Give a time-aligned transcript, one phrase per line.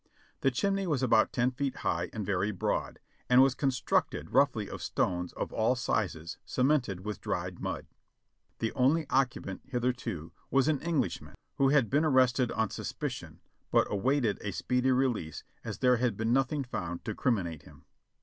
[0.39, 2.97] The chimney was about ten feet high and very broad,
[3.29, 7.85] and was con structed roughly of stones of all sizes cemented with dried mud.
[8.57, 14.39] The only occupant hitherto was an Englishman, who had been arrested on suspicion, but awaited
[14.41, 17.85] a speedy release, as there had been nothing found to criminate him.